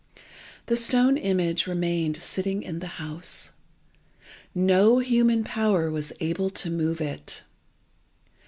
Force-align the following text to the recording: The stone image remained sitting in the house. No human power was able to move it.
The 0.65 0.75
stone 0.75 1.15
image 1.15 1.67
remained 1.67 2.19
sitting 2.23 2.63
in 2.63 2.79
the 2.79 2.87
house. 2.97 3.51
No 4.55 4.97
human 4.97 5.43
power 5.43 5.91
was 5.91 6.11
able 6.19 6.49
to 6.49 6.71
move 6.71 7.01
it. 7.01 7.43